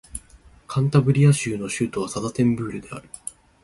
[0.65, 3.07] カンタブリア州の州都はサンタンデールである